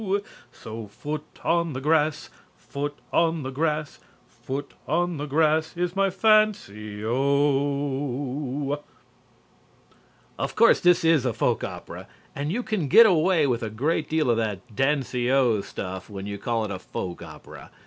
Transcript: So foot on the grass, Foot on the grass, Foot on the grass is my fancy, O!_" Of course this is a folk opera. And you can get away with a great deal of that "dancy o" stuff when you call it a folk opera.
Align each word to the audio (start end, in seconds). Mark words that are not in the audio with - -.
So 0.51 0.87
foot 0.87 1.23
on 1.43 1.73
the 1.73 1.79
grass, 1.79 2.31
Foot 2.57 2.95
on 3.13 3.43
the 3.43 3.51
grass, 3.51 3.99
Foot 4.27 4.73
on 4.87 5.17
the 5.17 5.27
grass 5.27 5.77
is 5.77 5.95
my 5.95 6.09
fancy, 6.09 7.05
O!_" 7.05 8.79
Of 10.39 10.55
course 10.55 10.79
this 10.79 11.05
is 11.05 11.23
a 11.23 11.33
folk 11.33 11.63
opera. 11.63 12.07
And 12.35 12.51
you 12.51 12.63
can 12.63 12.87
get 12.87 13.05
away 13.05 13.45
with 13.45 13.61
a 13.61 13.69
great 13.69 14.09
deal 14.09 14.31
of 14.31 14.37
that 14.37 14.75
"dancy 14.75 15.29
o" 15.29 15.61
stuff 15.61 16.09
when 16.09 16.25
you 16.25 16.39
call 16.39 16.65
it 16.65 16.71
a 16.71 16.79
folk 16.79 17.21
opera. 17.21 17.69